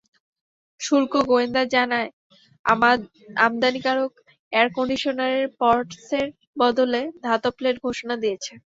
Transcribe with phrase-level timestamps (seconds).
[0.81, 2.09] শুল্ক গোয়েন্দা জানায়,
[3.39, 4.11] আমদানিকারক
[4.53, 6.27] এয়ারকন্ডিশনারের পার্টসের
[6.57, 8.57] বদলে ধাতব প্লেট ঘোষণা দিয়েছিল।